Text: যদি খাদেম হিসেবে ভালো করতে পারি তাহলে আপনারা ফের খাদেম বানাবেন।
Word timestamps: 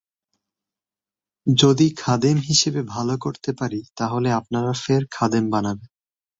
যদি 1.47 1.87
খাদেম 1.97 2.37
হিসেবে 2.49 2.81
ভালো 2.93 3.13
করতে 3.17 3.51
পারি 3.53 3.81
তাহলে 3.97 4.29
আপনারা 4.31 4.71
ফের 4.83 5.03
খাদেম 5.11 5.45
বানাবেন। 5.49 5.89